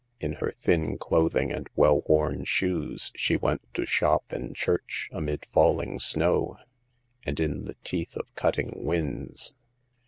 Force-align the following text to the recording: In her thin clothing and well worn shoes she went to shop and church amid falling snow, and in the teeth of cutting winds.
In 0.19 0.33
her 0.41 0.51
thin 0.59 0.97
clothing 0.97 1.51
and 1.51 1.69
well 1.75 2.01
worn 2.07 2.43
shoes 2.43 3.11
she 3.15 3.37
went 3.37 3.61
to 3.75 3.85
shop 3.85 4.23
and 4.31 4.55
church 4.55 5.07
amid 5.11 5.45
falling 5.51 5.99
snow, 5.99 6.57
and 7.23 7.39
in 7.39 7.65
the 7.65 7.75
teeth 7.83 8.15
of 8.17 8.25
cutting 8.33 8.83
winds. 8.83 9.53